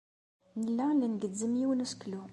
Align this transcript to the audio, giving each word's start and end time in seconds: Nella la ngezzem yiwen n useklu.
Nella 0.59 0.87
la 0.97 1.07
ngezzem 1.13 1.53
yiwen 1.59 1.79
n 1.81 1.83
useklu. 1.85 2.21